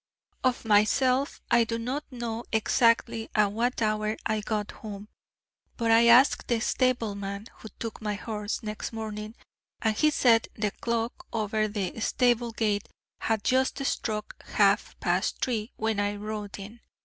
Of 0.43 0.65
myself, 0.65 1.43
I 1.51 1.63
do 1.63 1.77
not 1.77 2.03
know 2.09 2.43
exactly 2.51 3.29
at 3.35 3.51
what 3.51 3.83
hour 3.83 4.17
I 4.25 4.41
got 4.41 4.71
home, 4.71 5.09
but 5.77 5.91
I 5.91 6.07
asked 6.07 6.47
the 6.47 6.59
stableman, 6.59 7.45
who 7.57 7.67
took 7.77 8.01
my 8.01 8.15
horse, 8.15 8.63
next 8.63 8.93
morning, 8.93 9.35
and 9.79 9.95
he 9.95 10.09
said 10.09 10.47
the 10.55 10.71
clock 10.71 11.27
over 11.31 11.67
the 11.67 11.99
stable 11.99 12.51
gate 12.51 12.89
had 13.19 13.43
just 13.43 13.77
struck 13.85 14.43
half 14.43 14.99
past 15.01 15.39
three 15.39 15.71
when 15.75 15.99
I 15.99 16.15
rode 16.15 16.57
in. 16.57 16.79